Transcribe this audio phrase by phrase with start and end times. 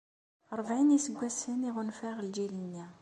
[0.57, 2.85] Rebɛin n yiseggasen i ɣunfaɣ lǧil-nni.